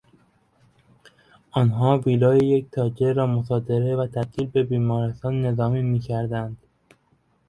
[1.51, 6.57] آنها ویلای یک تاجر را مصادره و تبدیل به بیمارستان نظامی کردند.